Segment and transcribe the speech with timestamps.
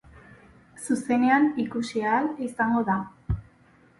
[0.85, 2.97] Zuzenean ikusi ahal izango da.